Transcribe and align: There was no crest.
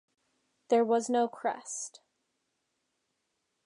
There 0.69 0.83
was 0.83 1.11
no 1.11 1.27
crest. 1.27 2.01